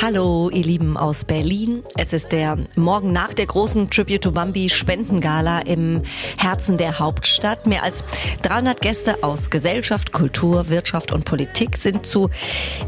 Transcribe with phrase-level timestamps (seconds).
[0.00, 1.82] Hallo, ihr Lieben aus Berlin.
[1.96, 6.02] Es ist der Morgen nach der großen Tribute to Bambi Spendengala im
[6.36, 7.66] Herzen der Hauptstadt.
[7.66, 8.04] Mehr als
[8.42, 12.30] 300 Gäste aus Gesellschaft, Kultur, Wirtschaft und Politik sind zu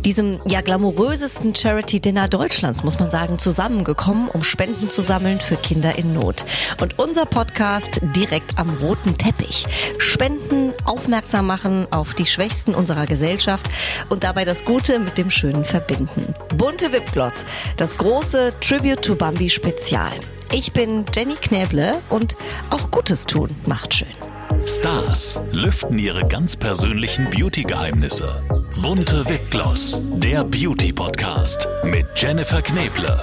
[0.04, 5.56] diesem ja glamourösesten Charity Dinner Deutschlands, muss man sagen, zusammengekommen, um Spenden zu sammeln für
[5.56, 6.45] Kinder in Not.
[6.80, 9.66] Und unser Podcast direkt am roten Teppich.
[9.98, 13.68] Spenden, aufmerksam machen auf die Schwächsten unserer Gesellschaft
[14.11, 16.36] und dabei das Gute mit dem Schönen verbinden.
[16.56, 17.45] Bunte Wipgloss,
[17.77, 20.12] das große Tribute to Bambi Spezial.
[20.52, 22.37] Ich bin Jenny Knäble und
[22.70, 24.09] auch Gutes tun macht schön.
[24.66, 28.43] Stars lüften ihre ganz persönlichen Beauty-Geheimnisse.
[28.83, 33.23] Bunte Wipgloss, der Beauty-Podcast mit Jennifer Kneble.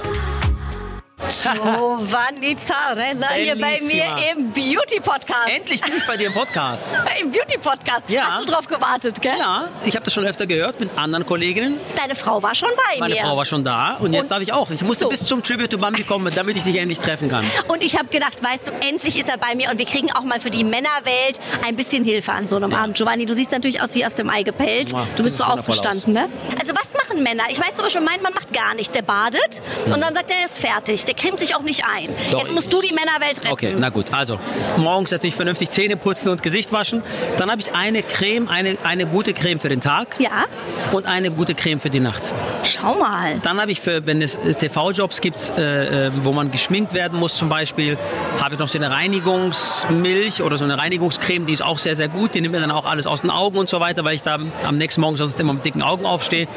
[1.30, 5.48] Giovanni Zarella hier bei mir im Beauty-Podcast.
[5.54, 6.86] Endlich bin ich bei dir im Podcast.
[7.20, 8.08] Im Beauty-Podcast.
[8.08, 8.28] Ja.
[8.36, 9.34] Hast du drauf gewartet, gell?
[9.38, 11.78] Ja, ich habe das schon öfter gehört mit anderen Kolleginnen.
[11.96, 13.20] Deine Frau war schon bei Meine mir.
[13.22, 14.70] Frau war schon da und jetzt Und- darf ich auch.
[14.70, 15.10] Ich musste So.
[15.10, 17.44] bis zum Tribute to Bambi kommen, damit ich dich endlich treffen kann.
[17.68, 20.22] Und ich habe gedacht, weißt du, endlich ist er bei mir und wir kriegen auch
[20.22, 22.96] mal für die Männerwelt ein bisschen Hilfe an so einem Abend.
[22.96, 24.92] Giovanni, du siehst natürlich aus wie aus dem Ei gepellt.
[25.16, 26.28] Du bist so aufgestanden, ne?
[26.58, 27.44] Also was machen Männer?
[27.50, 28.92] Ich weiß zum Beispiel, mein Mann macht gar nichts.
[28.92, 31.04] Der badet und dann sagt er, er ist fertig.
[31.04, 32.08] Der cremt sich auch nicht ein.
[32.30, 33.52] Doch, Jetzt musst du die Männerwelt retten.
[33.52, 34.12] Okay, na gut.
[34.12, 34.38] Also,
[34.76, 37.02] morgens natürlich vernünftig Zähne putzen und Gesicht waschen.
[37.36, 40.44] Dann habe ich eine Creme, eine, eine gute Creme für den Tag Ja,
[40.92, 42.22] und eine gute Creme für die Nacht.
[42.64, 43.38] schau mal.
[43.42, 47.18] Dann habe ich für, wenn es äh, TV-Jobs gibt, äh, äh, wo man geschminkt werden
[47.18, 47.96] muss zum Beispiel,
[48.40, 52.08] habe ich noch so eine Reinigungsmilch oder so eine Reinigungscreme, die ist auch sehr, sehr
[52.08, 52.34] gut.
[52.34, 54.38] Die nimmt mir dann auch alles aus den Augen und so weiter, weil ich da
[54.64, 56.48] am nächsten Morgen sonst immer mit dicken Augen aufstehe.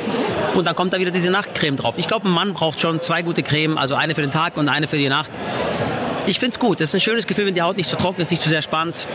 [0.55, 1.97] Und dann kommt da wieder diese Nachtcreme drauf.
[1.97, 4.69] Ich glaube, ein Mann braucht schon zwei gute Creme, also eine für den Tag und
[4.69, 5.31] eine für die Nacht.
[6.27, 6.79] Ich finde es gut.
[6.79, 8.61] Das ist ein schönes Gefühl, wenn die Haut nicht zu trocken ist, nicht zu sehr
[8.61, 9.07] spannt.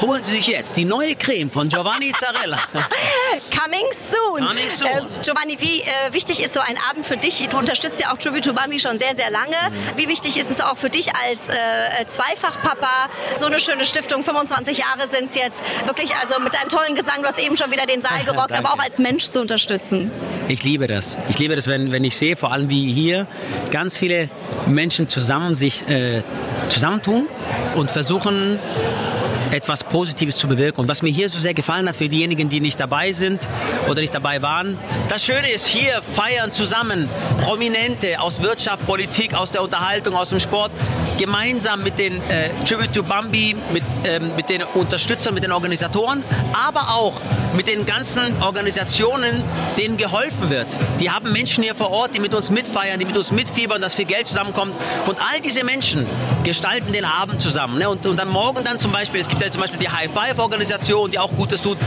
[0.00, 2.58] Holen Sie sich jetzt die neue Creme von Giovanni Zarella.
[3.50, 4.46] Coming soon.
[4.46, 4.88] Coming soon.
[4.88, 7.46] Äh, Giovanni, wie äh, wichtig ist so ein Abend für dich?
[7.48, 9.56] Du unterstützt ja auch Tribute to Bambi schon sehr, sehr lange.
[9.96, 13.08] Wie wichtig ist es auch für dich als äh, Zweifachpapa?
[13.36, 15.60] So eine schöne Stiftung, 25 Jahre sind es jetzt.
[15.86, 18.72] Wirklich, also mit deinem tollen Gesang, du hast eben schon wieder den Saal gerockt, aber
[18.72, 20.10] auch als Mensch zu unterstützen.
[20.48, 21.16] Ich liebe das.
[21.28, 23.26] Ich liebe das, wenn, wenn ich sehe, vor allem wie hier
[23.70, 24.30] ganz viele
[24.66, 26.22] Menschen zusammen sich äh,
[26.68, 27.26] zusammentun
[27.74, 28.58] und versuchen,
[29.52, 30.80] etwas Positives zu bewirken.
[30.80, 33.48] Und was mir hier so sehr gefallen hat für diejenigen, die nicht dabei sind
[33.88, 34.78] oder nicht dabei waren,
[35.08, 37.08] das Schöne ist, hier feiern zusammen
[37.40, 40.70] Prominente aus Wirtschaft, Politik, aus der Unterhaltung, aus dem Sport,
[41.18, 46.22] gemeinsam mit den äh, Tribute to Bambi, mit, ähm, mit den Unterstützern, mit den Organisatoren,
[46.52, 47.14] aber auch
[47.54, 49.42] mit den ganzen Organisationen,
[49.76, 50.66] denen geholfen wird.
[51.00, 53.94] Die haben Menschen hier vor Ort, die mit uns mitfeiern, die mit uns mitfiebern, dass
[53.94, 54.74] viel Geld zusammenkommt.
[55.06, 56.06] Und all diese Menschen
[56.44, 57.78] gestalten den Abend zusammen.
[57.78, 57.88] Ne?
[57.88, 60.38] Und, und am Morgen dann zum Beispiel, es gibt ja zum Beispiel die High Five
[60.38, 61.78] Organisation, die auch Gutes tut.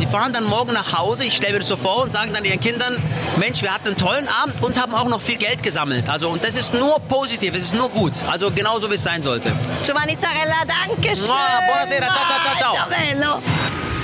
[0.00, 2.44] Die fahren dann morgen nach Hause, ich stelle mir das so vor und sagen dann
[2.44, 3.02] ihren Kindern,
[3.38, 6.08] Mensch, wir hatten einen tollen Abend und haben auch noch viel Geld gesammelt.
[6.08, 8.12] Also und das ist nur positiv, es ist nur gut.
[8.30, 9.52] Also genauso wie es sein sollte.
[9.84, 11.26] Giovanni Zarella, danke schön.
[11.26, 12.74] Buonasera, ciao, ciao, ciao, ciao.
[12.74, 13.95] Ciao, bello.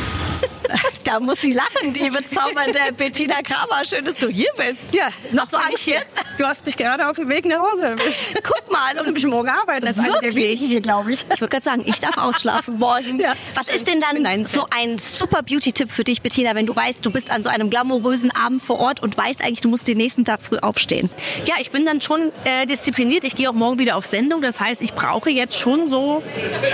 [1.04, 3.84] Da muss sie lachen, die bezaubernde Bettina Kramer.
[3.84, 4.94] Schön, dass du hier bist.
[4.94, 6.14] Ja, Hast du Angst jetzt?
[6.38, 8.30] Du hast mich gerade auf dem Weg nach Hause erwischt.
[8.42, 8.90] Guck mal.
[8.90, 9.84] Ich muss nämlich morgen arbeiten.
[9.86, 10.34] Das ist Wirklich?
[10.34, 11.24] wenigen hier, glaube ich.
[11.34, 13.18] Ich würde gerade sagen, ich darf ausschlafen morgen.
[13.22, 13.34] Ja.
[13.54, 17.04] Was ist denn dann Nein, so ein super Beauty-Tipp für dich, Bettina, wenn du weißt,
[17.04, 19.98] du bist an so einem glamourösen Abend vor Ort und weißt eigentlich, du musst den
[19.98, 21.10] nächsten Tag früh aufstehen?
[21.44, 23.24] Ja, ich bin dann schon äh, diszipliniert.
[23.24, 24.40] Ich gehe auch morgen wieder auf Sendung.
[24.42, 26.22] Das heißt, ich brauche jetzt schon so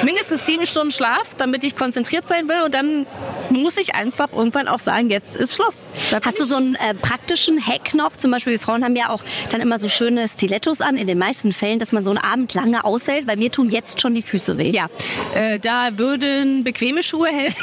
[0.04, 2.62] mindestens sieben Stunden Schlaf, damit ich konzentriert sein will.
[2.64, 3.06] Und dann
[3.50, 5.86] muss ich einfach irgendwann auch sagen, jetzt ist Schluss.
[6.24, 8.16] Hast du so einen äh, praktischen Hack noch?
[8.16, 11.18] Zum Beispiel, wir Frauen haben ja auch dann immer so schöne Stilettos an, in den
[11.18, 14.22] meisten Fällen, dass man so einen Abend lange aushält, weil mir tun jetzt schon die
[14.22, 14.70] Füße weh.
[14.70, 14.88] Ja,
[15.34, 17.62] äh, da würden bequeme Schuhe helfen.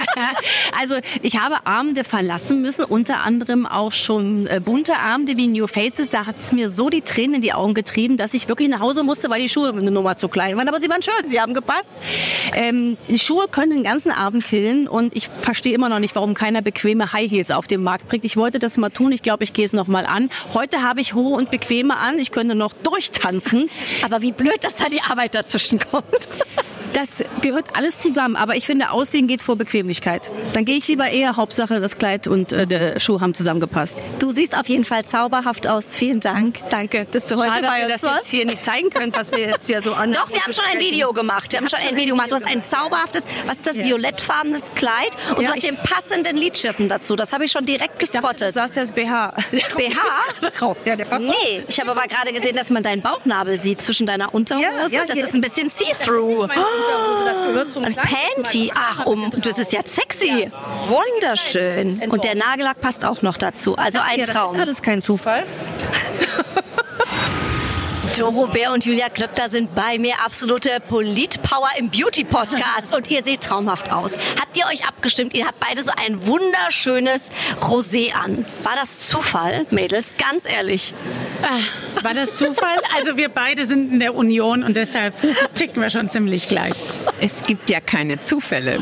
[0.78, 5.66] also ich habe Abende verlassen müssen, unter anderem auch schon äh, bunte Abende wie New
[5.66, 6.10] Faces.
[6.10, 8.80] Da hat es mir so die Tränen in die Augen getrieben, dass ich wirklich nach
[8.80, 10.68] Hause musste, weil die Schuhe eine Nummer zu klein waren.
[10.68, 11.90] Aber sie waren schön, sie haben gepasst.
[12.54, 16.32] Ähm, die Schuhe können den ganzen Abend killen und ich verstehe immer noch nicht, warum
[16.32, 18.24] keiner bequeme High Heels auf den Markt bringt.
[18.24, 20.30] Ich wollte das mal tun, ich glaube, ich gehe es noch mal an.
[20.54, 23.68] Heute habe ich hohe und bequeme an, ich könnte noch durchtanzen.
[24.02, 26.06] Aber wie blöd, dass da die Arbeit dazwischen kommt.
[26.92, 27.08] Das
[27.40, 30.28] gehört alles zusammen, aber ich finde, Aussehen geht vor Bequemlichkeit.
[30.52, 34.02] Dann gehe ich lieber eher, Hauptsache das Kleid und äh, der Schuh haben zusammengepasst.
[34.18, 35.94] Du siehst auf jeden Fall zauberhaft aus.
[35.94, 36.58] Vielen Dank.
[36.70, 38.16] Danke, dass du heute Schade, dass bei ihr uns das warst.
[38.24, 40.12] jetzt hier nicht zeigen könnt, was wir jetzt hier so an.
[40.12, 41.50] Doch, wir haben schon ein Video gemacht.
[41.52, 42.30] Wir haben schon ein Video gemacht.
[42.30, 43.84] Du hast ein zauberhaftes, was ist das, Ja.
[43.86, 47.16] violettfarbenes Kleid und Ja, du hast den passenden Lidschirten dazu.
[47.16, 48.54] Das habe ich schon direkt Ich dachte, gespottet.
[48.56, 49.34] du sagst jetzt BH.
[49.76, 50.76] BH?
[50.84, 51.24] Ja, der passt.
[51.24, 54.64] Nee, ich habe aber gerade gesehen, dass man deinen Bauchnabel sieht zwischen deiner Unterhose.
[54.94, 56.48] Ja, ja, das ist ein bisschen see-through.
[56.82, 58.08] Unterhose, das gehört zum Ein Kleid.
[58.34, 58.72] Panty.
[58.74, 60.50] Ach, um, das ist ja sexy.
[60.86, 62.02] Wunderschön.
[62.10, 63.76] Und der Nagellack passt auch noch dazu.
[63.76, 64.54] Also ein Ja, das Traum.
[64.56, 65.44] ist alles kein Zufall.
[68.18, 73.40] Doro Bär und Julia Klöckner sind bei mir absolute Politpower im Beauty-Podcast und ihr seht
[73.42, 74.12] traumhaft aus.
[74.38, 75.32] Habt ihr euch abgestimmt?
[75.34, 77.22] Ihr habt beide so ein wunderschönes
[77.62, 78.44] Rosé an.
[78.64, 80.14] War das Zufall, Mädels?
[80.18, 80.92] Ganz ehrlich.
[81.42, 81.58] Ah,
[82.02, 82.76] war das Zufall?
[82.96, 85.14] Also wir beide sind in der Union und deshalb
[85.54, 86.74] ticken wir schon ziemlich gleich.
[87.20, 88.80] Es gibt ja keine Zufälle.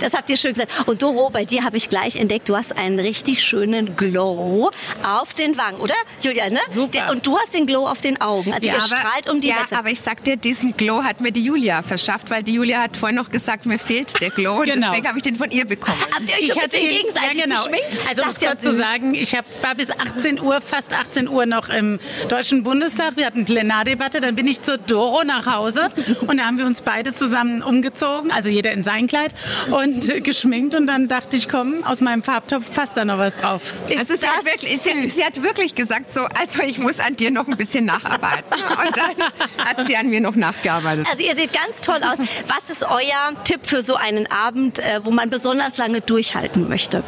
[0.00, 0.72] Das habt ihr schön gesagt.
[0.88, 4.70] Und Doro, bei dir habe ich gleich entdeckt, du hast einen richtig schönen Glow
[5.02, 5.94] auf den Wangen, oder?
[6.22, 6.60] Julia, ne?
[6.70, 7.10] Super.
[7.10, 8.52] Und du hast den Glow auf den Augen.
[8.52, 9.76] Also ihr strahlt um die ja, Wette.
[9.76, 12.96] aber ich sag dir, diesen Glow hat mir die Julia verschafft, weil die Julia hat
[12.96, 14.88] vorhin noch gesagt, mir fehlt der Glow und Genau.
[14.90, 15.98] deswegen habe ich den von ihr bekommen.
[16.14, 17.62] Habt ihr euch so ein bisschen ihn- gegenseitig ja, genau.
[17.64, 17.98] geschminkt?
[18.08, 21.28] Also um es ja kurz zu sagen, ich hab, war bis 18 Uhr, fast 18
[21.28, 21.87] Uhr noch im
[22.28, 23.16] Deutschen Bundestag.
[23.16, 25.88] Wir hatten Plenardebatte, dann bin ich zur Doro nach Hause
[26.26, 29.34] und da haben wir uns beide zusammen umgezogen, also jeder in sein Kleid
[29.70, 33.36] und äh, geschminkt und dann dachte ich, komm, aus meinem Farbtopf passt da noch was
[33.36, 33.74] drauf.
[33.96, 37.30] also sie hat, wirklich, sie, sie hat wirklich gesagt so, also ich muss an dir
[37.30, 38.44] noch ein bisschen nacharbeiten.
[38.86, 41.06] Und dann hat sie an mir noch nachgearbeitet.
[41.10, 42.18] Also ihr seht ganz toll aus.
[42.46, 47.02] Was ist euer Tipp für so einen Abend, äh, wo man besonders lange durchhalten möchte?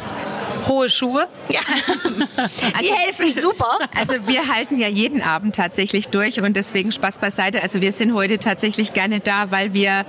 [0.67, 1.27] Hohe Schuhe.
[1.49, 1.59] Ja.
[2.81, 3.77] Die helfen super.
[3.95, 7.61] Also wir halten ja jeden Abend tatsächlich durch und deswegen Spaß beiseite.
[7.63, 10.05] Also wir sind heute tatsächlich gerne da, weil wir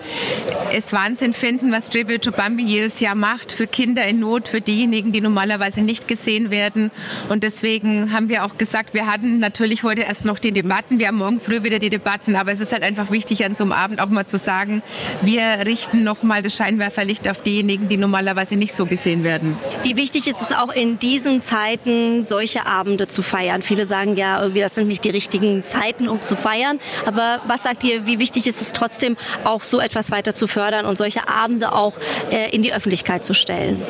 [0.72, 4.60] es Wahnsinn finden, was Tribute to Bambi jedes Jahr macht für Kinder in Not, für
[4.60, 6.90] diejenigen, die normalerweise nicht gesehen werden.
[7.28, 11.08] Und deswegen haben wir auch gesagt, wir hatten natürlich heute erst noch die Debatten, wir
[11.08, 13.72] haben morgen früh wieder die Debatten, aber es ist halt einfach wichtig, an so einem
[13.72, 14.82] Abend auch mal zu sagen,
[15.22, 19.56] wir richten nochmal das Scheinwerferlicht auf diejenigen, die normalerweise nicht so gesehen werden.
[19.82, 23.62] Wie wichtig ist es auch in diesen Zeiten, solche Abende zu feiern?
[23.62, 26.78] Viele sagen ja, irgendwie, das sind nicht die richtigen Zeiten, um zu feiern.
[27.06, 30.86] Aber was sagt ihr, wie wichtig ist es trotzdem, auch so etwas weiter zu fördern
[30.86, 31.94] und solche Abende auch
[32.30, 33.82] äh, in die Öffentlichkeit zu stellen?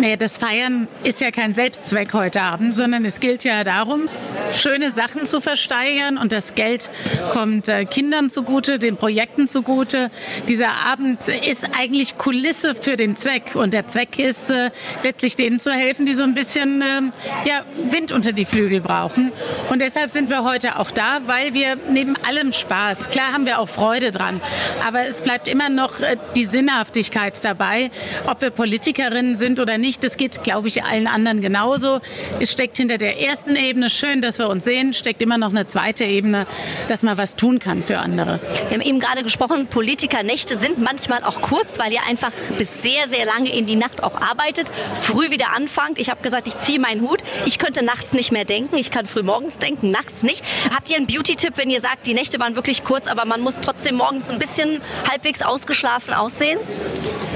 [0.00, 4.08] Nee, das Feiern ist ja kein Selbstzweck heute Abend, sondern es gilt ja darum,
[4.50, 6.88] schöne Sachen zu versteigern und das Geld
[7.32, 10.10] kommt äh, Kindern zugute, den Projekten zugute.
[10.48, 14.70] Dieser Abend ist eigentlich Kulisse für den Zweck und der Zweck ist äh,
[15.02, 17.12] letztlich denen zu helfen, die so ein bisschen ähm,
[17.44, 19.32] ja, Wind unter die Flügel brauchen.
[19.68, 23.58] Und deshalb sind wir heute auch da, weil wir neben allem Spaß, klar haben wir
[23.58, 24.40] auch Freude dran,
[24.82, 27.90] aber es bleibt immer noch äh, die Sinnhaftigkeit dabei,
[28.26, 29.89] ob wir Politikerinnen sind oder nicht.
[29.98, 32.00] Das geht, glaube ich, allen anderen genauso.
[32.38, 35.66] Es steckt hinter der ersten Ebene, schön, dass wir uns sehen, steckt immer noch eine
[35.66, 36.46] zweite Ebene,
[36.88, 38.40] dass man was tun kann für andere.
[38.68, 43.08] Wir haben eben gerade gesprochen, Politikernächte sind manchmal auch kurz, weil ihr einfach bis sehr,
[43.08, 44.70] sehr lange in die Nacht auch arbeitet,
[45.02, 45.98] früh wieder anfangt.
[45.98, 47.22] Ich habe gesagt, ich ziehe meinen Hut.
[47.46, 48.76] Ich könnte nachts nicht mehr denken.
[48.76, 50.44] Ich kann früh morgens denken, nachts nicht.
[50.74, 53.58] Habt ihr einen Beauty-Tipp, wenn ihr sagt, die Nächte waren wirklich kurz, aber man muss
[53.60, 56.58] trotzdem morgens ein bisschen halbwegs ausgeschlafen aussehen?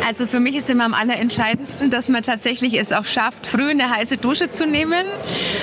[0.06, 3.90] Also für mich ist immer am allerentscheidendsten, dass man tatsächlich es auch schafft, früh eine
[3.90, 5.06] heiße Dusche zu nehmen.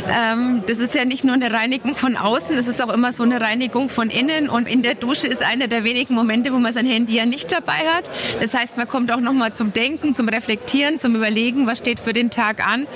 [0.09, 3.23] Ähm, das ist ja nicht nur eine Reinigung von außen, das ist auch immer so
[3.23, 4.49] eine Reinigung von innen.
[4.49, 7.51] Und in der Dusche ist einer der wenigen Momente, wo man sein Handy ja nicht
[7.51, 8.09] dabei hat.
[8.39, 12.13] Das heißt, man kommt auch nochmal zum Denken, zum Reflektieren, zum Überlegen, was steht für
[12.13, 12.87] den Tag an.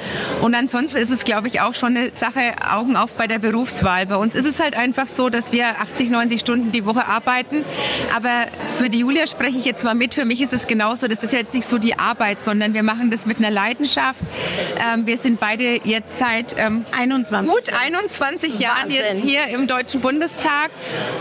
[0.42, 4.06] Und ansonsten ist es, glaube ich, auch schon eine Sache Augen auf bei der Berufswahl.
[4.06, 7.64] Bei uns ist es halt einfach so, dass wir 80, 90 Stunden die Woche arbeiten.
[8.16, 8.48] Aber
[8.78, 10.14] für die Julia spreche ich jetzt mal mit.
[10.14, 11.08] Für mich ist es genauso.
[11.08, 13.75] Das ist jetzt nicht so die Arbeit, sondern wir machen das mit einer Leidenschaft.
[14.94, 17.50] Ähm, wir sind beide jetzt seit ähm, 21.
[17.50, 19.02] gut 21 Jahren Wahnsinn.
[19.02, 20.72] jetzt hier im Deutschen Bundestag.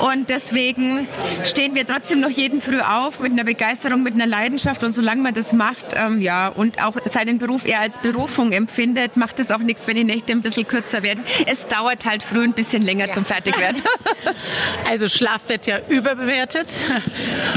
[0.01, 1.07] Und deswegen
[1.45, 4.85] stehen wir trotzdem noch jeden Früh auf mit einer Begeisterung, mit einer Leidenschaft.
[4.85, 9.17] Und solange man das macht, ähm, ja, und auch seinen Beruf eher als Berufung empfindet,
[9.17, 11.25] macht es auch nichts, wenn die Nächte ein bisschen kürzer werden.
[11.47, 13.83] Es dauert halt früh ein bisschen länger zum Fertigwerden.
[14.89, 16.71] Also Schlaf wird ja überbewertet.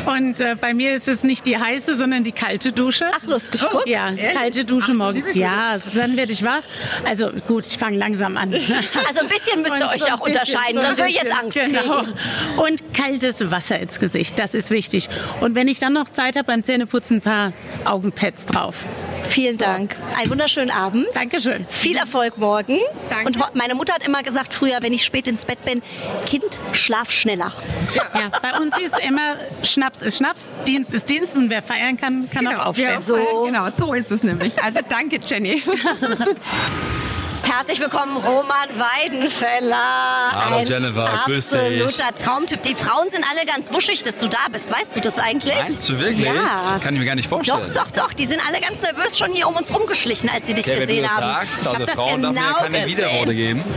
[0.06, 3.06] Und äh, bei mir ist es nicht die heiße, sondern die kalte Dusche.
[3.13, 3.88] Ach, lustig, guck.
[3.88, 5.36] Ja, kalte Dusche morgens.
[5.36, 6.62] Ja, dann werde ich wach.
[7.06, 8.54] Also gut, ich fange langsam an.
[9.08, 11.32] Also ein bisschen müsst ihr euch so auch bisschen, unterscheiden, so sonst würde ich jetzt
[11.32, 12.02] Angst genau.
[12.02, 12.14] kriegen.
[12.58, 15.10] Und kaltes Wasser ins Gesicht, das ist wichtig.
[15.40, 17.54] Und wenn ich dann noch Zeit habe beim Zähneputzen, ein paar
[17.86, 18.86] Augenpads drauf.
[19.24, 19.96] Vielen Dank.
[20.18, 21.08] Einen wunderschönen Abend.
[21.14, 21.66] Dankeschön.
[21.70, 22.80] Viel Erfolg morgen.
[23.10, 23.26] Danke.
[23.26, 25.82] Und meine Mutter hat immer gesagt früher, wenn ich spät ins Bett bin,
[26.26, 27.54] Kind, schlaf schneller.
[27.96, 32.30] Ja, bei uns ist immer Schnaps ist Schnaps, Dienst ist Dienst und wer feiern kann,
[32.30, 32.90] kann auch aufstehen.
[32.90, 33.44] Ja, so.
[33.46, 34.54] Genau, so ist es nämlich.
[34.68, 35.64] Also danke, Jenny.
[37.50, 40.32] Herzlich willkommen, Roman Weidenfeller.
[40.34, 41.60] Hallo, Ein Jennifer, grüß dich.
[41.86, 42.62] absoluter Traumtyp.
[42.63, 44.70] Die Frauen sind alle ganz wuschig, dass du da bist.
[44.72, 45.54] Weißt du das eigentlich?
[45.56, 46.25] Meinst du wirklich?
[46.25, 46.77] Ja.
[46.82, 47.62] Kann ich mir gar nicht vorstellen.
[47.74, 48.13] Doch, doch, doch.
[48.13, 50.88] Die sind alle ganz nervös schon hier um uns rumgeschlichen, als sie dich Okay, wenn
[50.88, 51.24] du gesehen das haben.
[51.48, 53.63] sagst, ich also habe das Frauen darf mir genau keine Widerworte gesehen.
[53.63, 53.75] geben.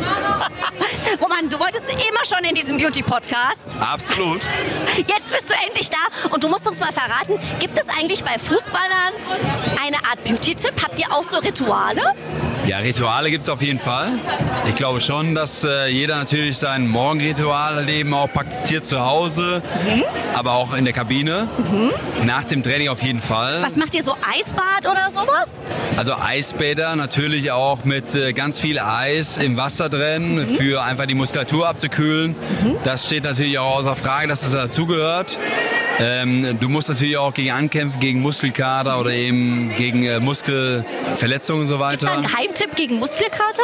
[1.22, 3.58] Roman, du wolltest immer schon in diesem Beauty-Podcast.
[3.78, 4.40] Absolut.
[4.96, 8.36] Jetzt bist du endlich da und du musst uns mal verraten, gibt es eigentlich bei
[8.38, 9.12] Fußballern
[9.84, 10.72] eine Art Beauty-Tipp?
[10.82, 12.02] Habt ihr auch so Rituale?
[12.66, 14.12] Ja, Rituale gibt es auf jeden Fall.
[14.68, 19.62] Ich glaube schon, dass äh, jeder natürlich sein Morgenritual eben auch praktiziert zu Hause,
[20.34, 21.48] aber auch in der Kabine.
[22.24, 23.62] Nach dem Training auf jeden Fall.
[23.62, 25.60] Was macht ihr so Eisbad oder sowas?
[25.96, 31.14] Also Eisbäder natürlich auch mit äh, ganz viel Eis im Wasser drin, für einfach die
[31.14, 32.34] Muskulatur abzukühlen.
[32.84, 35.38] Das steht natürlich auch außer Frage, dass das dazugehört.
[36.02, 41.66] Ähm, du musst natürlich auch gegen ankämpfen, gegen Muskelkater oder eben gegen äh, Muskelverletzungen und
[41.68, 42.12] so Gibt's da weiter.
[42.18, 43.62] einen Geheimtipp gegen Muskelkater?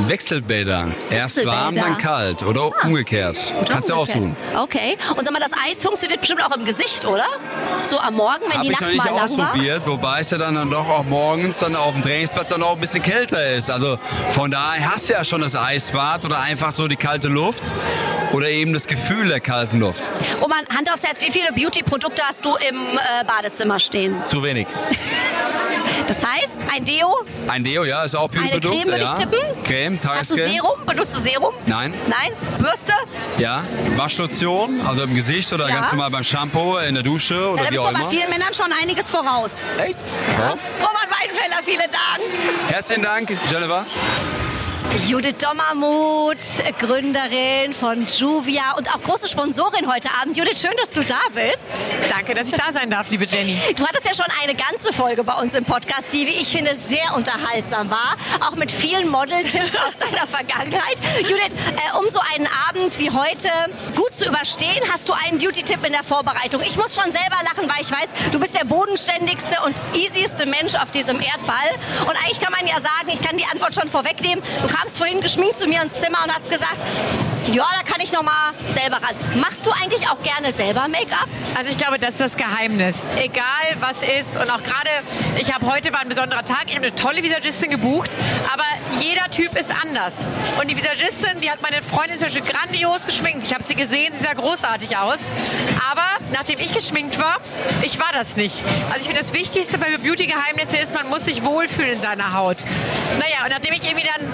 [0.00, 0.88] Wechselbäder.
[1.10, 3.52] Erst warm, dann kalt oder umgekehrt.
[3.68, 4.36] Kannst du aussuchen.
[4.56, 4.96] Okay.
[5.16, 7.24] Und sag mal, das Eis funktioniert bestimmt auch im Gesicht, oder?
[7.84, 9.24] So am Morgen, wenn Habe die ich noch Nacht mal lang war?
[9.52, 12.74] ausprobiert, wobei es ja dann, dann doch auch morgens dann auf dem Trainingsplatz dann auch
[12.74, 13.70] ein bisschen kälter ist.
[13.70, 13.98] Also
[14.30, 17.62] von daher hast du ja schon das Eisbad oder einfach so die kalte Luft
[18.32, 20.10] oder eben das Gefühl der kalten Luft.
[20.40, 24.24] Roman, Hand aufs Herz, wie viele Beauty-Produkte hast du im äh, Badezimmer stehen?
[24.24, 24.66] Zu wenig.
[26.06, 27.14] Das heißt, ein Deo,
[27.48, 28.74] Ein Deo, ja, ist auch eine Beauty-Produkt.
[28.74, 29.12] Creme würde ja.
[29.12, 29.64] ich tippen.
[29.64, 30.54] Creme, Hast du Tagescreme.
[30.54, 30.86] Serum?
[30.86, 31.54] Benutzt du Serum?
[31.66, 31.92] Nein.
[32.06, 32.32] Nein?
[32.58, 32.94] Bürste?
[33.36, 33.62] Ja.
[33.96, 35.74] Waschlotion, also im Gesicht oder Ja.
[35.74, 38.00] ganz normal beim Shampoo, in der Dusche Ja, oder da wie bist auch du bei
[38.00, 38.08] immer.
[38.10, 39.50] vielen Männern schon einiges voraus.
[39.78, 39.98] Echt?
[40.38, 40.50] Ja.
[40.50, 42.70] Roman Weidenfeller, vielen Dank.
[42.72, 43.84] Herzlichen Dank, Jennifer.
[44.96, 46.36] Judith Dommermuth,
[46.78, 50.36] Gründerin von Juvia und auch große Sponsorin heute Abend.
[50.36, 51.60] Judith, schön, dass du da bist.
[52.10, 53.58] Danke, dass ich da sein darf, liebe Jenny.
[53.76, 56.74] Du hattest ja schon eine ganze Folge bei uns im Podcast, die, wie ich finde,
[56.88, 58.16] sehr unterhaltsam war.
[58.40, 60.96] Auch mit vielen Model-Tipps aus deiner Vergangenheit.
[61.20, 63.50] Judith, äh, um so einen Abend wie heute
[63.94, 66.62] gut zu überstehen, hast du einen Beauty-Tipp in der Vorbereitung.
[66.62, 70.74] Ich muss schon selber lachen, weil ich weiß, du bist der bodenständigste und easyste Mensch
[70.74, 71.70] auf diesem Erdball.
[72.02, 74.42] Und eigentlich kann man ja sagen, ich kann die Antwort schon vorwegnehmen.
[74.62, 76.82] Du kamst vorhin geschminkt zu mir ins Zimmer und hast gesagt,
[77.52, 79.14] ja, da kann ich noch mal selber ran.
[79.40, 81.28] Machst du eigentlich auch gerne selber Make-up?
[81.56, 82.96] Also ich glaube, das ist das Geheimnis.
[83.16, 83.44] Egal
[83.80, 84.90] was ist und auch gerade,
[85.40, 88.10] ich habe heute war ein besonderer Tag, ich habe eine tolle Visagistin gebucht,
[88.52, 88.64] aber
[89.00, 90.14] jeder Typ ist anders.
[90.60, 93.46] Und die Visagistin, die hat meine Freundin zum Beispiel grandios geschminkt.
[93.46, 95.18] Ich habe sie gesehen, sie sah großartig aus.
[95.90, 97.38] Aber nachdem ich geschminkt war,
[97.82, 98.54] ich war das nicht.
[98.88, 102.58] Also ich finde, das Wichtigste bei Beauty-Geheimnisse ist, man muss sich wohlfühlen in seiner Haut.
[103.18, 104.26] Naja, und nachdem ich irgendwie dann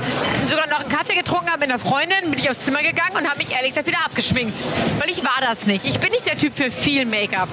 [0.48, 3.28] sogar noch einen Kaffee getrunken habe mit einer Freundin, bin ich aufs Zimmer gegangen und
[3.28, 4.56] habe mich ehrlich gesagt wieder abgeschminkt.
[4.98, 5.84] Weil ich war das nicht.
[5.84, 7.48] Ich bin nicht der Typ für viel Make-up.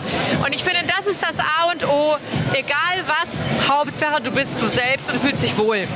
[0.45, 2.17] Und ich finde, das ist das A und O.
[2.53, 5.87] Egal was, Hauptsache du bist du selbst und fühlst dich wohl.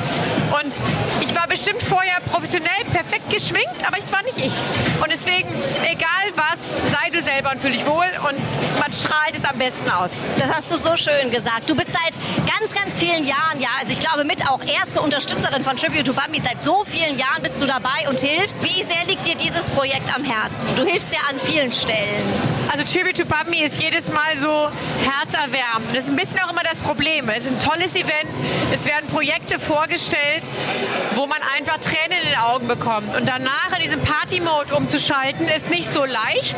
[0.62, 0.74] Und
[1.22, 4.54] ich war bestimmt vorher professionell perfekt geschminkt, aber ich war nicht ich.
[5.00, 5.50] Und deswegen,
[5.84, 6.58] egal was,
[6.92, 8.40] sei du selber und fühl dich wohl und
[8.80, 10.10] man strahlt es am besten aus.
[10.40, 11.70] Das hast du so schön gesagt.
[11.70, 12.14] Du bist seit
[12.50, 16.14] ganz, ganz vielen Jahren, ja, also ich glaube mit auch erste Unterstützerin von Tribute to
[16.14, 16.42] Bambi.
[16.44, 18.64] Seit so vielen Jahren bist du dabei und hilfst.
[18.64, 20.76] Wie sehr liegt dir dieses Projekt am Herzen?
[20.76, 22.24] Du hilfst ja an vielen Stellen.
[22.72, 24.70] Also Tribute to Bambi ist jedes Mal so
[25.08, 25.96] herzerwärmend.
[25.96, 27.30] Das ist ein bisschen auch immer das Problem.
[27.30, 28.30] Es ist ein tolles Event.
[28.74, 30.44] Es werden Projekte vorgestellt,
[31.14, 33.16] wo man einfach Tränen in den Augen bekommt.
[33.16, 36.58] Und danach in diesen Party-Mode umzuschalten, ist nicht so leicht.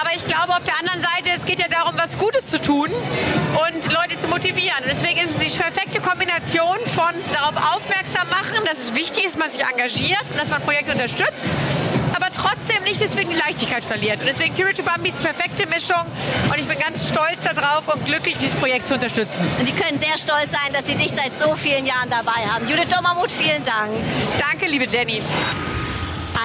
[0.00, 2.88] Aber ich glaube auf der anderen Seite, es geht ja darum, was Gutes zu tun
[2.88, 4.84] und Leute zu motivieren.
[4.86, 9.40] Deswegen ist es die perfekte Kombination von darauf aufmerksam machen, dass es wichtig ist, dass
[9.40, 11.44] man sich engagiert und dass man Projekte unterstützt
[12.14, 14.20] aber trotzdem nicht deswegen die Leichtigkeit verliert.
[14.20, 16.04] Und deswegen Tribute to Bambi ist perfekte Mischung
[16.50, 19.40] und ich bin ganz stolz darauf und glücklich, dieses Projekt zu unterstützen.
[19.58, 22.68] Und die können sehr stolz sein, dass sie dich seit so vielen Jahren dabei haben.
[22.68, 23.90] Judith Dommermuth, vielen Dank.
[24.38, 25.20] Danke, liebe Jenny.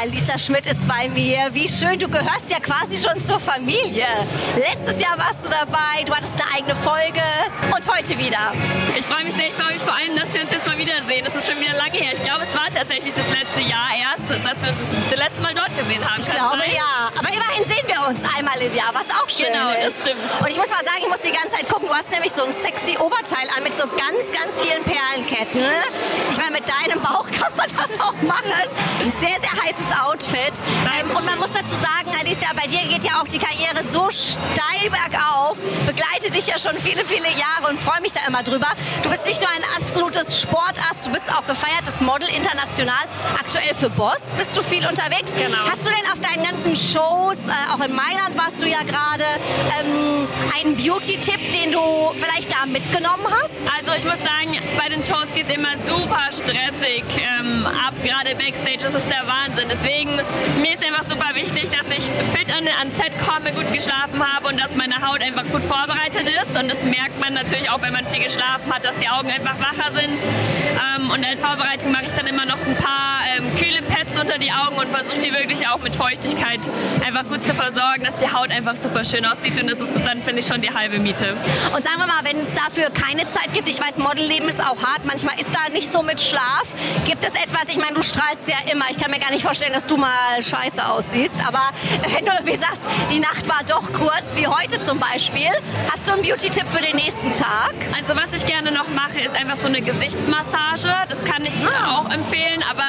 [0.01, 1.49] Alisa Schmidt ist bei mir.
[1.53, 4.07] Wie schön, du gehörst ja quasi schon zur Familie.
[4.57, 7.21] Letztes Jahr warst du dabei, du hattest eine eigene Folge
[7.73, 8.51] und heute wieder.
[8.97, 11.23] Ich freue mich sehr, ich freue mich vor allem, dass wir uns jetzt mal wiedersehen.
[11.25, 12.13] Das ist schon wieder lange her.
[12.13, 15.53] Ich glaube, es war tatsächlich das letzte Jahr erst, dass wir uns das letzte Mal
[15.53, 16.19] dort gesehen haben.
[16.19, 16.73] Ich Kann glaube sein?
[16.75, 17.11] ja.
[17.19, 20.01] Aber immerhin sehen wir uns einmal im Jahr, was auch schön Genau, das ist.
[20.01, 20.25] stimmt.
[20.41, 21.87] Und ich muss mal sagen, ich muss die ganze Zeit gucken.
[21.87, 25.61] Du hast nämlich so ein sexy Oberteil an mit so ganz, ganz vielen Perlenketten.
[26.33, 28.51] Ich meine, mit deinem Bauch kann man das auch machen.
[28.99, 30.53] Ein sehr, sehr heißes Outfit.
[30.99, 34.09] Ähm, und man muss dazu sagen, Alicia, bei dir geht ja auch die Karriere so
[34.09, 35.57] steil bergauf.
[35.85, 38.67] Begleite dich ja schon viele, viele Jahre und freue mich da immer drüber.
[39.03, 43.05] Du bist nicht nur ein absolutes Sportass, du bist auch gefeiertes Model international.
[43.39, 45.31] Aktuell für Boss bist du viel unterwegs.
[45.37, 45.65] Genau.
[45.69, 49.25] Hast du denn auf deinen ganzen Shows, äh, auch in Mailand warst du ja gerade,
[49.79, 53.51] ähm, einen Beauty-Tipp, den du vielleicht da mitgenommen hast?
[53.77, 57.93] Also ich muss sagen, bei den Shows geht es immer super stressig ähm, ab.
[58.03, 59.69] Gerade Backstage ist der Wahnsinn.
[59.73, 60.11] Deswegen,
[60.61, 64.47] mir ist einfach super wichtig, dass ich fit an, ans Set komme, gut geschlafen habe
[64.49, 66.55] und dass meine Haut einfach gut vorbereitet ist.
[66.59, 69.57] Und das merkt man natürlich auch, wenn man viel geschlafen hat, dass die Augen einfach
[69.59, 70.21] wacher sind.
[70.21, 73.81] Ähm, und als Vorbereitung mache ich dann immer noch ein paar ähm, kühle
[74.23, 76.61] unter die Augen und versuche die wirklich auch mit Feuchtigkeit
[77.05, 80.23] einfach gut zu versorgen, dass die Haut einfach super schön aussieht und das ist dann,
[80.23, 81.35] finde ich, schon die halbe Miete.
[81.75, 84.81] Und sagen wir mal, wenn es dafür keine Zeit gibt, ich weiß, Modelleben ist auch
[84.81, 86.63] hart, manchmal ist da nicht so mit Schlaf.
[87.05, 89.73] Gibt es etwas, ich meine, du strahlst ja immer, ich kann mir gar nicht vorstellen,
[89.73, 91.71] dass du mal scheiße aussiehst, aber
[92.15, 95.51] wenn du irgendwie sagst, die Nacht war doch kurz, wie heute zum Beispiel,
[95.91, 97.73] hast du einen Beauty-Tipp für den nächsten Tag?
[97.97, 100.93] Also was ich gerne noch mache, ist einfach so eine Gesichtsmassage.
[101.09, 101.53] Das kann ich
[101.85, 102.83] auch empfehlen, aber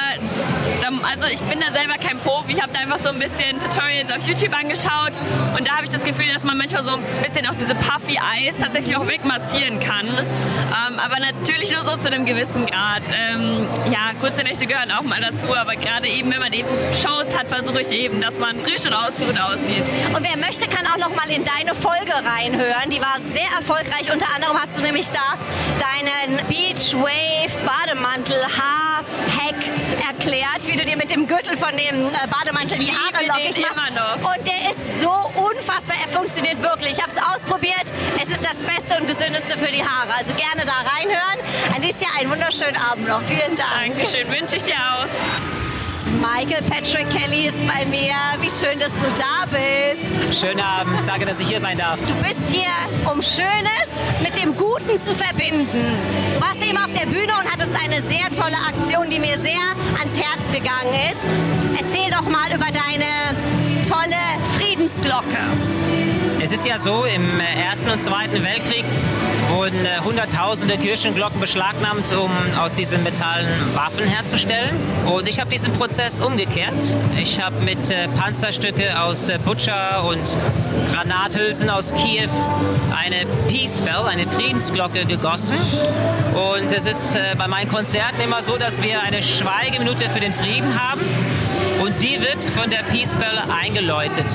[0.87, 2.53] ähm, also ich bin da selber kein Profi.
[2.53, 5.13] Ich habe da einfach so ein bisschen Tutorials auf YouTube angeschaut
[5.57, 8.17] und da habe ich das Gefühl, dass man manchmal so ein bisschen auch diese Puffy
[8.17, 10.07] Eyes tatsächlich auch wegmassieren kann.
[10.07, 13.03] Ähm, aber natürlich nur so zu einem gewissen Grad.
[13.11, 17.27] Ähm, ja, kurze Nächte gehören auch mal dazu, aber gerade eben, wenn man eben Shows
[17.35, 19.85] hat, versuche ich eben, dass man frisch und ausgeruht aussieht.
[20.15, 22.89] Und wer möchte, kann auch noch mal in deine Folge reinhören.
[22.91, 24.13] Die war sehr erfolgreich.
[24.13, 25.39] Unter anderem hast du nämlich da
[25.81, 29.55] deinen Beach Wave Bademantel Haar-Hack
[29.99, 33.79] erklärt, wie du dir mit dem Gürtel von dem äh, Bademantel die Haare lockig machst.
[33.79, 35.95] Und der ist so unfassbar.
[36.01, 36.97] Er funktioniert wirklich.
[36.97, 37.85] Ich habe es ausprobiert.
[38.21, 40.13] Es ist das Beste und Gesündeste für die Haare.
[40.17, 41.39] Also gerne da reinhören.
[41.75, 43.21] Alicia, einen wunderschönen Abend noch.
[43.23, 43.95] Vielen Dank.
[43.95, 45.64] Dankeschön, wünsche ich dir auch.
[46.21, 48.15] Michael Patrick Kelly ist bei mir.
[48.39, 50.39] Wie schön, dass du da bist.
[50.39, 51.99] Schönen Abend, danke, dass ich hier sein darf.
[52.05, 52.71] Du bist hier,
[53.11, 53.89] um Schönes
[54.21, 55.67] mit dem Guten zu verbinden.
[56.35, 59.65] Du warst eben auf der Bühne und hattest eine sehr tolle Aktion, die mir sehr
[59.99, 61.81] ans Herz gegangen ist.
[61.81, 63.35] Erzähl doch mal über deine
[63.87, 64.15] tolle
[64.85, 65.37] Friedensglocke.
[66.41, 68.85] Es ist ja so, im Ersten und Zweiten Weltkrieg
[69.49, 74.75] wurden äh, hunderttausende Kirchenglocken beschlagnahmt, um aus diesen Metallen Waffen herzustellen.
[75.05, 76.83] Und ich habe diesen Prozess umgekehrt.
[77.17, 80.37] Ich habe mit äh, Panzerstücke aus äh, Butscha und
[80.93, 82.29] Granathülsen aus Kiew
[82.95, 85.57] eine Peace Bell, eine Friedensglocke gegossen.
[86.33, 90.33] Und es ist äh, bei meinen Konzerten immer so, dass wir eine Schweigeminute für den
[90.33, 91.01] Frieden haben.
[91.81, 94.31] Und die wird von der Peace Bell eingeläutet.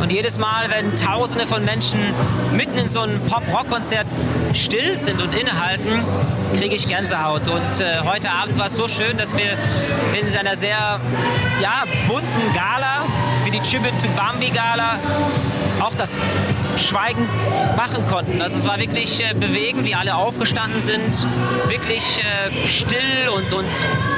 [0.00, 1.98] Und jedes Mal, wenn Tausende von Menschen
[2.54, 4.06] mitten in so einem Pop-Rock-Konzert
[4.54, 6.04] still sind und innehalten,
[6.56, 7.48] kriege ich Gänsehaut.
[7.48, 9.56] Und äh, heute Abend war es so schön, dass wir
[10.20, 11.00] in einer sehr
[11.60, 13.04] ja, bunten Gala,
[13.44, 14.98] wie die Tribute to Bambi Gala,
[15.82, 16.10] auch das
[16.76, 17.28] Schweigen
[17.76, 18.40] machen konnten.
[18.40, 21.26] Also es war wirklich äh, bewegend, wie alle aufgestanden sind,
[21.66, 23.68] wirklich äh, still und, und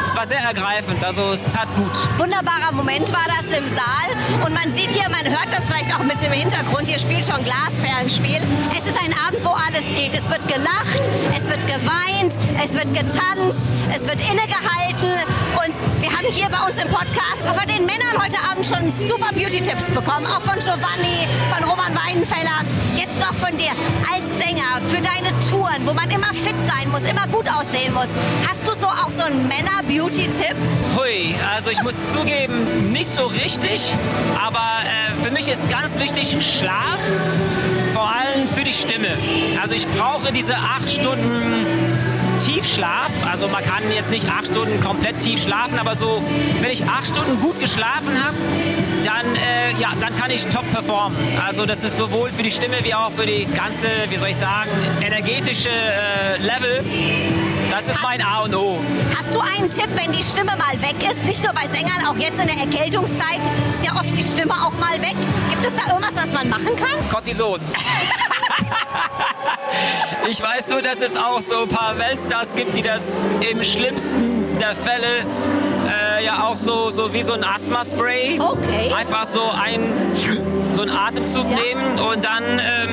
[0.06, 1.04] es war sehr ergreifend.
[1.04, 1.92] Also es tat gut.
[2.18, 4.44] Wunderbarer Moment war das im Saal.
[4.44, 7.24] Und man sieht hier, man hört das vielleicht auch ein bisschen im Hintergrund, hier spielt
[7.24, 8.40] schon Glasperlenspiel.
[8.76, 10.14] Es ist ein Abend, wo alles geht.
[10.14, 15.24] Es wird gelacht, es wird geweint, es wird getanzt, es wird innegehalten.
[15.64, 19.32] Und wir haben hier bei uns im Podcast von den Männern heute Abend schon super
[19.34, 20.26] Beauty-Tipps bekommen.
[20.26, 22.62] Auch von Giovanni, von Roman Weidenfeller.
[22.96, 23.70] Jetzt noch von dir
[24.10, 28.08] als Sänger für deine Touren, wo man immer fit sein muss, immer gut aussehen muss.
[28.46, 30.56] Hast du so auch so einen Männer-Beauty-Tipp?
[30.96, 33.94] Hui, also ich muss zugeben, nicht so richtig,
[34.40, 36.98] aber äh, für mich ist ganz wichtig Schlaf,
[37.92, 39.08] vor allem für die Stimme.
[39.60, 41.93] Also ich brauche diese acht Stunden
[42.44, 43.10] Tiefschlaf.
[43.30, 46.22] Also man kann jetzt nicht acht Stunden komplett tief schlafen, aber so,
[46.60, 48.36] wenn ich acht Stunden gut geschlafen habe,
[49.04, 51.16] dann, äh, ja, dann kann ich top performen.
[51.44, 54.36] Also das ist sowohl für die Stimme wie auch für die ganze, wie soll ich
[54.36, 57.43] sagen, energetische äh, Level.
[57.74, 58.78] Das ist mein A und O.
[59.18, 61.24] Hast du einen Tipp, wenn die Stimme mal weg ist?
[61.24, 63.40] Nicht nur bei Sängern, auch jetzt in der Erkältungszeit
[63.72, 65.16] ist ja oft die Stimme auch mal weg.
[65.50, 67.08] Gibt es da irgendwas, was man machen kann?
[67.10, 67.60] Cortison.
[70.30, 74.56] Ich weiß nur, dass es auch so ein paar Weltstars gibt, die das im schlimmsten
[74.58, 75.26] der Fälle
[75.86, 78.40] äh, ja auch so, so wie so ein Asthma-Spray.
[78.40, 78.92] Okay.
[78.94, 79.80] Einfach so ein
[80.74, 82.83] so einen Atemzug nehmen und dann ähm,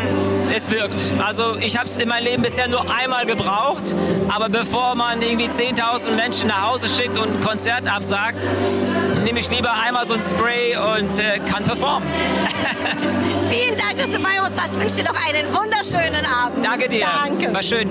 [0.55, 1.13] es wirkt.
[1.19, 3.95] Also ich habe es in meinem Leben bisher nur einmal gebraucht,
[4.29, 8.47] aber bevor man irgendwie 10.000 Menschen nach Hause schickt und ein Konzert absagt,
[9.23, 12.07] nehme ich lieber einmal so ein Spray und äh, kann performen.
[13.49, 14.75] Vielen Dank, dass du bei uns warst.
[14.75, 16.63] Ich wünsche dir noch einen wunderschönen Abend.
[16.63, 17.05] Danke dir.
[17.05, 17.53] Danke.
[17.53, 17.89] War schön.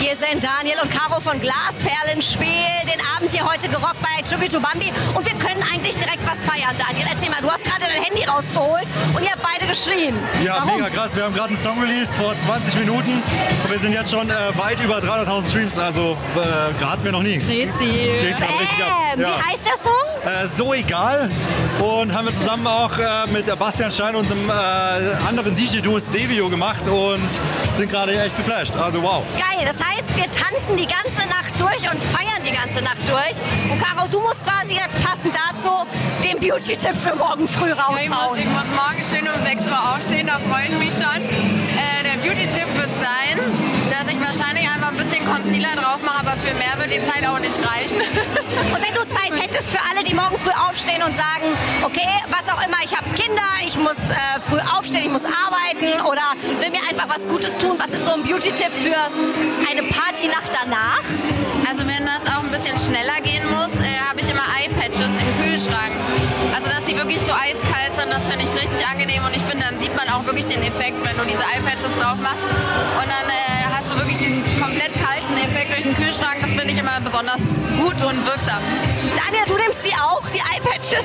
[0.00, 2.46] Hier sind Daniel und Caro von Glasperlenspiel.
[2.90, 4.90] Den Abend hier heute gerockt bei Tribute to Bambi.
[5.14, 7.06] Und wir können eigentlich direkt was feiern, Daniel.
[7.12, 10.16] Erzähl mal, du hast gerade dein Handy rausgeholt und ihr habt beide geschrien.
[10.42, 10.76] Ja, Warum?
[10.80, 11.14] mega krass.
[11.14, 13.22] Wir haben gerade einen Song released vor 20 Minuten
[13.62, 15.76] und wir sind jetzt schon äh, weit über 300.000 Streams.
[15.78, 17.36] Also äh, hatten wir noch nie.
[17.36, 19.16] Geht gerade richtig ab.
[19.16, 19.20] Bam.
[19.20, 20.00] Wie heißt der Song?
[20.24, 21.28] Äh, so egal.
[21.78, 24.52] Und haben wir zusammen auch äh, mit Bastian Stein und einem äh,
[25.28, 27.20] anderen DJ-Duo Stevio gemacht und
[27.76, 28.74] sind gerade echt geflasht.
[28.76, 29.22] Also wow.
[29.36, 33.36] Geil, das heißt, wir tanzen die ganze Nacht durch und feiern die ganze Nacht durch.
[33.70, 35.86] Und Caro, du musst quasi jetzt passend dazu
[36.24, 38.38] den Beauty-Tipp für morgen früh Ja, ich, muss, raushauen.
[38.38, 41.20] ich muss morgen schön um 6 Uhr aufstehen, da freue ich mich schon.
[41.22, 43.38] Äh, der Beauty-Tipp wird sein,
[44.00, 47.20] dass ich wahrscheinlich einfach ein bisschen Concealer drauf mache, aber für mehr wird die Zeit
[47.28, 48.00] auch nicht reichen.
[48.72, 51.52] Und wenn du Zeit hättest für alle, die morgen früh aufstehen und sagen,
[51.84, 56.00] okay, was auch immer, ich habe Kinder, ich muss äh, früh aufstehen, ich muss arbeiten
[56.08, 58.96] oder will mir einfach was Gutes tun, was ist so ein Beauty-Tipp für
[59.68, 61.04] eine Partynacht danach?
[61.68, 65.30] Also wenn das auch ein bisschen schneller gehen muss, äh, habe ich immer Eye-Patches im
[65.44, 65.92] Kühlschrank.
[66.56, 69.68] Also dass die wirklich so eiskalt sind, das finde ich richtig angenehm und ich finde,
[69.68, 72.48] dann sieht man auch wirklich den Effekt, wenn du diese Eye-Patches drauf machst.
[72.96, 76.38] Und dann äh, hast du wirklich diesen komplett kalten Effekt durch den Kühlschrank.
[76.40, 77.40] Das finde ich immer besonders
[77.78, 78.58] gut und wirksam.
[79.16, 81.04] Daniel, du nimmst die auch, die Eye-Patches?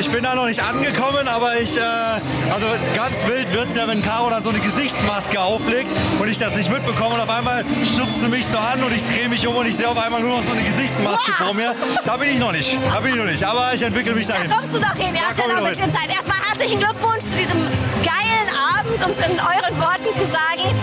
[0.00, 3.86] Ich bin da noch nicht angekommen, aber ich, äh, also ganz wild wird es ja,
[3.86, 7.64] wenn Caro dann so eine Gesichtsmaske auflegt und ich das nicht mitbekomme und auf einmal
[7.84, 10.20] schubst sie mich so an und ich drehe mich um und ich sehe auf einmal
[10.20, 11.46] nur noch so eine Gesichtsmaske Wow.
[11.46, 11.74] vor mir.
[12.04, 14.50] Da bin ich noch nicht, da bin ich noch nicht, aber ich entwickle mich dahin.
[14.50, 16.08] Da kommst du noch hin, ihr habt ja noch ein bisschen Zeit.
[16.12, 17.60] Erstmal herzlichen Glückwunsch zu diesem
[18.02, 18.48] geilen
[18.78, 20.74] Abend, um es in euren Worten zu sagen.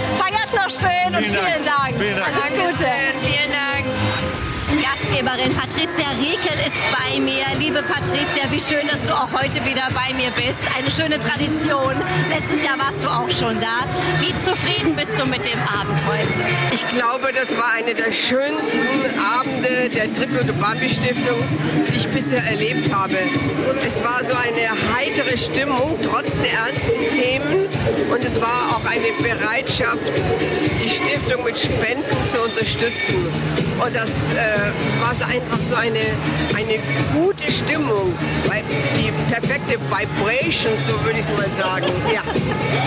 [0.56, 1.48] Noch schön und Vielen Dank.
[1.48, 1.98] vielen Dank.
[1.98, 2.36] Vielen Dank.
[2.36, 2.90] Alles Gute.
[3.22, 3.86] Vielen Dank.
[5.10, 7.45] Gastgeberin Patricia Riekel ist bei mir.
[7.58, 10.60] Liebe Patricia, wie schön, dass du auch heute wieder bei mir bist.
[10.78, 11.95] Eine schöne Tradition.
[12.30, 13.86] Letztes Jahr warst du auch schon da.
[14.19, 16.48] Wie zufrieden bist du mit dem Abend heute?
[16.72, 21.41] Ich glaube, das war einer der schönsten Abende der Tribute Bambi Stiftung,
[21.88, 23.17] die ich bisher erlebt habe.
[23.86, 27.65] Es war so eine heitere Stimmung, trotz der ernsten Themen.
[28.12, 30.12] Und es war auch eine Bereitschaft,
[30.84, 33.28] die Stiftung mit Spenden zu unterstützen.
[33.80, 36.00] Und das, äh, es war so einfach so eine,
[36.56, 36.80] eine
[37.14, 38.14] gute Stimmung,
[38.98, 41.86] die perfekte Vibration, so würde ich es mal sagen.
[42.14, 42.22] Ja.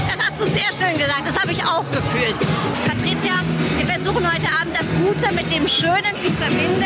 [0.09, 1.23] Das hast du sehr schön gesagt.
[1.27, 2.37] Das habe ich auch gefühlt.
[2.85, 3.41] Patricia,
[3.77, 6.85] wir versuchen heute Abend das Gute mit dem Schönen zu verbinden.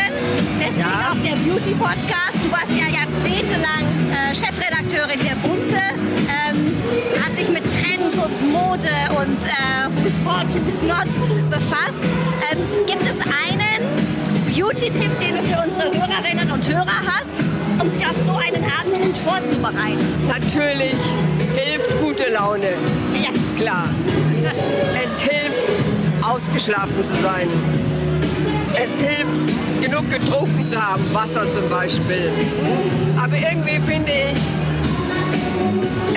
[0.61, 2.39] Deswegen auch der Beauty Podcast.
[2.43, 5.81] Du warst ja jahrzehntelang äh, Chefredakteurin der Bunte.
[6.31, 6.77] Ähm,
[7.23, 11.09] hast dich mit Trends und Mode und äh, who's hot, who's not
[11.51, 11.97] befasst.
[12.53, 13.66] Ähm, gibt es einen
[14.57, 17.47] Beauty-Tipp, den du für unsere Hörerinnen und Hörer hast,
[17.79, 20.03] um sich auf so einen Abend gut vorzubereiten?
[20.27, 20.95] Natürlich
[21.55, 22.71] hilft gute Laune.
[23.13, 23.33] Ja.
[23.59, 23.91] Klar.
[24.95, 25.67] Es hilft,
[26.23, 27.51] ausgeschlafen zu sein.
[28.75, 32.33] Es hilft, genug getrunken zu haben, Wasser zum Beispiel.
[33.23, 34.39] Aber irgendwie finde ich,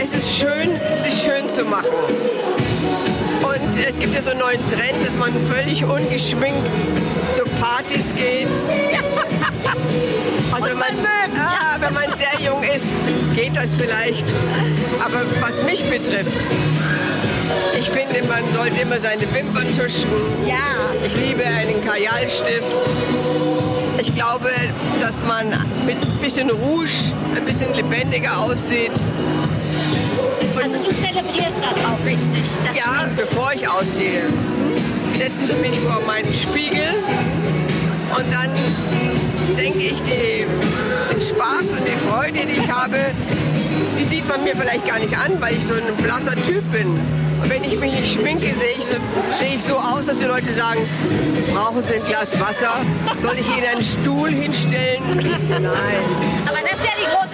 [0.01, 1.89] es ist schön, sich schön zu machen.
[3.49, 6.79] Und es gibt ja so einen neuen Trend, dass man völlig ungeschminkt
[7.31, 8.47] zu Partys geht.
[10.51, 12.85] Also wenn man, ja, wenn man sehr jung ist,
[13.35, 14.27] geht das vielleicht.
[15.03, 16.37] Aber was mich betrifft,
[17.79, 20.11] ich finde, man sollte immer seine Wimpern tuschen.
[20.45, 20.55] Ja.
[21.03, 22.67] Ich liebe einen Kajalstift.
[23.99, 24.49] Ich glaube,
[25.01, 25.49] dass man
[25.87, 26.89] mit ein bisschen Rouge
[27.35, 28.91] ein bisschen lebendiger aussieht.
[30.61, 32.43] Also du zelebrierst das auch richtig.
[32.65, 34.23] Das ja, bevor ich ausgehe,
[35.11, 36.93] setze ich mich vor meinen Spiegel
[38.15, 38.51] und dann
[39.55, 40.45] denke ich, die,
[41.11, 42.97] den Spaß und die Freude, die ich habe,
[43.97, 46.99] die sieht man mir vielleicht gar nicht an, weil ich so ein blasser Typ bin.
[47.41, 48.95] Und wenn ich mich nicht schminke, sehe ich, so,
[49.31, 50.81] sehe ich so aus, dass die Leute sagen,
[51.53, 52.81] brauchen Sie ein Glas Wasser?
[53.15, 55.01] Soll ich Ihnen einen Stuhl hinstellen?
[55.49, 56.03] Nein.
[56.45, 56.88] Aber das ist ja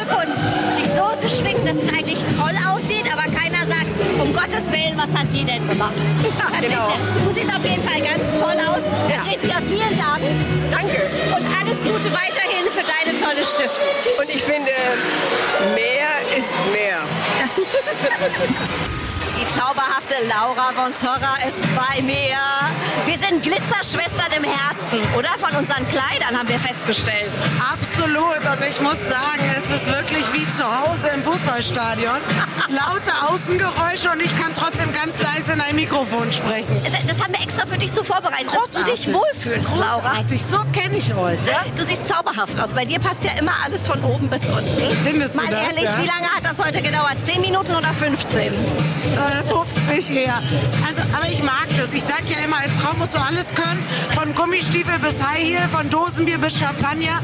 [0.06, 0.40] große Kunst,
[0.78, 3.88] sich so zu schminken, dass es eigentlich toll aussieht, aber keiner sagt,
[4.20, 5.94] um Gottes Willen, was hat die denn gemacht?
[6.52, 8.84] Patricia, Du siehst auf jeden Fall ganz toll aus.
[9.08, 10.22] Patricia, vielen Dank.
[10.72, 11.02] Danke.
[11.36, 14.20] Und alles Gute weiterhin für deine tolle Stiftung.
[14.20, 14.72] Und ich finde,
[15.76, 17.02] mehr ist mehr.
[19.56, 22.36] Zauberhafte Laura von Torra ist bei mir.
[23.06, 25.30] Wir sind Glitzerschwestern im Herzen, oder?
[25.40, 27.32] Von unseren Kleidern haben wir festgestellt.
[27.72, 28.44] Absolut.
[28.44, 32.20] Und ich muss sagen, es ist wirklich wie zu Hause im Fußballstadion.
[32.68, 36.76] Laute Außengeräusche und ich kann trotzdem ganz leise in ein Mikrofon sprechen.
[37.66, 40.00] Extra für dich so vorbereitet, dass du dich wohlfühlst, Laura.
[40.00, 40.42] Großartig.
[40.44, 41.46] So kenne ich euch.
[41.46, 41.64] Ja?
[41.76, 42.74] Du siehst zauberhaft aus.
[42.74, 44.96] Bei dir passt ja immer alles von oben bis unten.
[45.04, 45.98] Findest du Mal das, ehrlich, ja?
[46.02, 47.16] wie lange hat das heute gedauert?
[47.24, 48.54] 10 Minuten oder 15?
[48.54, 48.56] Äh,
[49.48, 50.42] 50 eher.
[50.88, 51.94] Also, aber ich mag das.
[51.94, 53.84] Ich sag ja immer, als Frau musst du alles können.
[54.12, 57.22] Von Gummistiefel bis High Heel, von Dosenbier bis Champagner.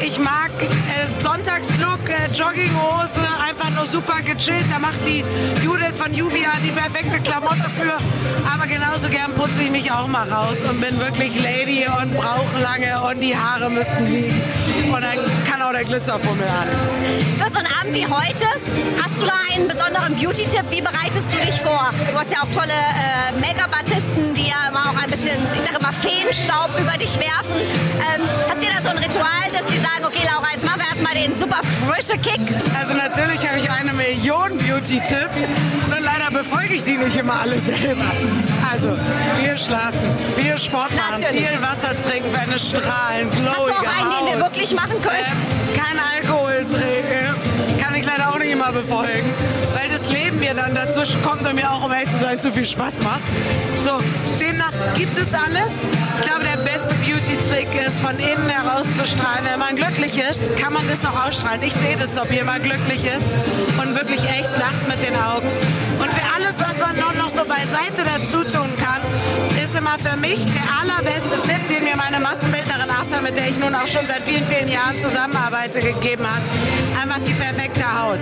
[0.00, 4.64] Ich mag äh, Sonntagslook, äh, Jogginghose, einfach nur super gechillt.
[4.70, 5.24] Da macht die
[5.64, 7.98] Judith von Juvia die perfekte Klamotte für.
[8.52, 12.60] Aber genauso gern putze ich mich auch mal raus und bin wirklich Lady und brauche
[12.60, 14.42] lange und die Haare müssen liegen.
[14.92, 16.68] Und dann kann auch der Glitzerfummel an.
[17.38, 18.46] Für so einen Abend wie heute,
[19.00, 20.64] hast du da einen besonderen Beauty-Tipp?
[20.70, 21.90] Wie bereitest du dich vor?
[22.12, 25.76] Du hast ja auch tolle äh, Make-up-Artisten, die ja immer auch ein bisschen, ich sage
[25.78, 27.62] immer, Feenstaub über dich werfen.
[28.02, 28.17] Ähm,
[32.08, 32.40] frische Kick.
[32.78, 35.52] Also natürlich habe ich eine Million Beauty-Tipps,
[35.88, 38.04] nur leider befolge ich die nicht immer alle selber.
[38.70, 38.96] Also
[39.38, 39.98] viel schlafen,
[40.36, 41.46] viel Sport machen, Natürlich.
[41.46, 45.00] viel Wasser trinken für eine strahlend, Hast du glowige auch einen, den wir wirklich machen
[45.02, 45.16] können?
[45.18, 49.34] Ähm, kein Alkohol trinken, kann ich leider auch nicht immer befolgen,
[50.10, 52.98] Leben mir dann dazwischen kommt und mir auch, um ehrlich zu sein, zu viel Spaß
[53.02, 53.22] macht.
[53.84, 54.00] So,
[54.38, 55.72] demnach gibt es alles.
[56.20, 59.44] Ich glaube, der beste Beauty-Trick ist, von innen herauszustrahlen.
[59.44, 61.62] Wenn man glücklich ist, kann man das auch ausstrahlen.
[61.62, 63.26] Ich sehe das, ob jemand glücklich ist
[63.80, 65.48] und wirklich echt lacht mit den Augen.
[65.98, 69.00] Und für alles, was man noch, noch so beiseite dazu tun kann,
[69.62, 73.58] ist immer für mich der allerbeste Tipp, den mir meine Massenbildnerin Asa, mit der ich
[73.58, 76.42] nun auch schon seit vielen, vielen Jahren zusammenarbeite, gegeben hat.
[77.00, 78.20] Einfach die perfekte Haut.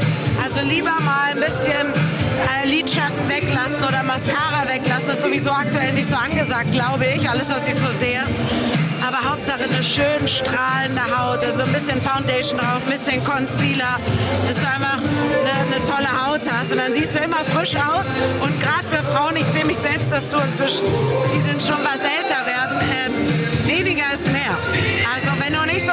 [0.56, 5.08] Also lieber mal ein bisschen äh, Lidschatten weglassen oder Mascara weglassen.
[5.08, 7.28] Das ist sowieso aktuell nicht so angesagt, glaube ich.
[7.28, 8.22] Alles, was ich so sehe.
[9.06, 11.44] Aber Hauptsache eine schön strahlende Haut.
[11.44, 14.00] Also ein bisschen Foundation drauf, ein bisschen Concealer.
[14.48, 16.72] Dass du einfach eine, eine tolle Haut hast.
[16.72, 18.06] Und dann siehst du immer frisch aus.
[18.40, 20.86] Und gerade für Frauen, ich zähle mich selbst dazu inzwischen,
[21.36, 22.55] die dann schon was älter werden,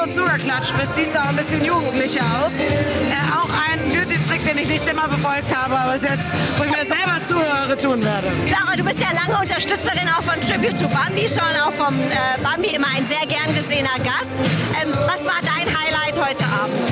[0.06, 2.52] so zugeklatscht bist, siehst du auch ein bisschen jugendlicher aus.
[2.60, 6.72] Äh, auch ein Beauty-Trick, den ich nicht immer befolgt habe, aber es jetzt, wo ich
[6.72, 8.28] mir selber zuhöre, tun werde.
[8.50, 12.42] Laura, du bist ja lange Unterstützerin auch von Tribute to Bambi, schon auch vom äh,
[12.42, 14.34] Bambi immer ein sehr gern gesehener Gast.
[14.82, 16.89] Ähm, was war dein Highlight heute Abend?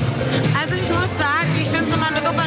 [0.59, 1.40] Also ich muss sagen,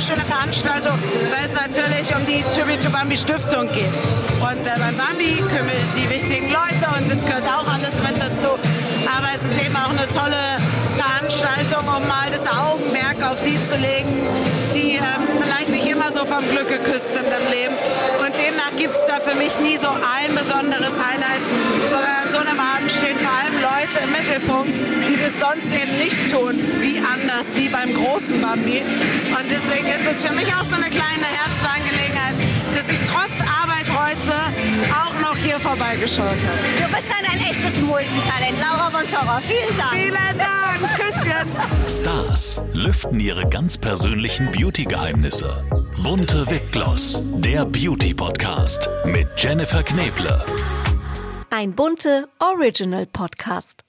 [0.04, 0.98] schöne Veranstaltung,
[1.32, 3.88] weil es natürlich um die Tribute to Bambi Stiftung geht.
[4.36, 8.60] Und äh, beim Bambi kümmern die wichtigen Leute und das gehört auch alles mit dazu.
[9.08, 10.60] Aber es ist eben auch eine tolle
[11.00, 14.12] Veranstaltung, um mal das Augenmerk auf die zu legen,
[14.74, 17.72] die ähm, vielleicht nicht immer so vom Glück geküsst sind im Leben.
[18.20, 21.40] Und demnach gibt es da für mich nie so ein besonderes Highlight,
[22.34, 24.74] so einem Abend stehen vor allem Leute im Mittelpunkt,
[25.06, 28.82] die das sonst eben nicht tun, wie anders, wie beim großen Bambi.
[29.30, 32.34] Und deswegen ist es für mich auch so eine kleine Herzensangelegenheit,
[32.74, 34.34] dass ich trotz Arbeit heute
[34.90, 36.62] auch noch hier vorbeigeschaut habe.
[36.82, 38.58] Du bist dann ein echtes Multitalent.
[38.58, 39.94] Laura Montora, vielen Dank.
[39.94, 40.54] Vielen Dank.
[40.98, 41.46] Küsschen.
[41.88, 45.62] Stars lüften ihre ganz persönlichen Beauty-Geheimnisse.
[46.02, 50.44] Bunte Wipgloss, der Beauty-Podcast mit Jennifer Kneble.
[51.56, 53.83] Ein bunte Original Podcast.